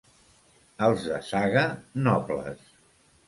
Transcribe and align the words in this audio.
Els 0.85 1.03
de 1.09 1.19
Saga, 1.27 1.65
nobles. 2.09 2.65